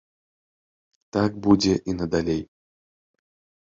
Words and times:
Так 1.19 1.31
будзе 1.45 1.73
і 1.89 1.99
надалей. 2.01 2.43